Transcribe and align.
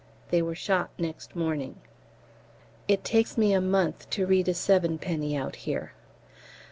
They 0.31 0.41
were 0.41 0.55
shot 0.55 0.89
next 0.97 1.35
morning. 1.35 1.75
It 2.87 3.03
takes 3.03 3.37
me 3.37 3.53
a 3.53 3.61
month 3.61 4.09
to 4.09 4.25
read 4.25 4.47
a 4.47 4.53
Sevenpenny 4.55 5.37
out 5.37 5.57
here. 5.57 5.93